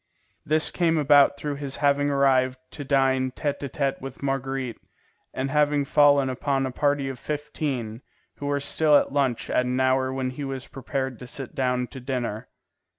This 0.43 0.71
came 0.71 0.97
about 0.97 1.37
through 1.37 1.57
his 1.57 1.75
having 1.75 2.07
once 2.07 2.15
arrived 2.15 2.59
to 2.71 2.83
dine 2.83 3.29
tête 3.33 3.59
à 3.59 3.69
tête 3.69 4.01
with 4.01 4.23
Marguerite, 4.23 4.79
and 5.31 5.51
having 5.51 5.85
fallen 5.85 6.27
upon 6.27 6.65
a 6.65 6.71
party 6.71 7.07
of 7.07 7.19
fifteen, 7.19 8.01
who 8.37 8.47
were 8.47 8.59
still 8.59 8.95
at 8.97 9.13
lunch 9.13 9.47
at 9.51 9.67
an 9.67 9.79
hour 9.79 10.11
when 10.11 10.31
he 10.31 10.43
was 10.43 10.65
prepared 10.65 11.19
to 11.19 11.27
sit 11.27 11.53
down 11.53 11.85
to 11.85 11.99
dinner. 11.99 12.47